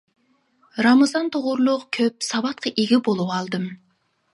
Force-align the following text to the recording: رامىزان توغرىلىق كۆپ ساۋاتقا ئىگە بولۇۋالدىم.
رامىزان 0.85 1.29
توغرىلىق 1.37 1.85
كۆپ 2.01 2.29
ساۋاتقا 2.31 2.77
ئىگە 2.77 3.05
بولۇۋالدىم. 3.11 3.75